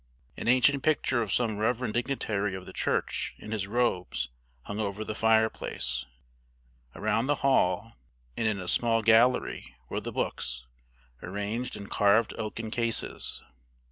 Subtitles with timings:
[0.35, 4.29] An ancient picture of some reverend dignitary of the Church in his robes
[4.63, 6.07] hung over the fireplace.
[6.95, 7.91] Around the hall
[8.35, 10.65] and in a small gallery were the books,
[11.21, 13.43] arranged in carved oaken cases.